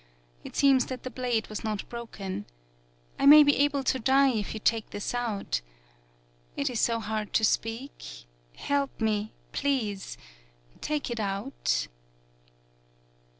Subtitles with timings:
[0.43, 2.45] It seems that the blade was not broken.
[3.19, 5.61] I may be able to die if you take this out.
[6.57, 8.25] It is so hard to speak.
[8.55, 10.17] Help me, please.
[10.81, 11.87] Take it out.'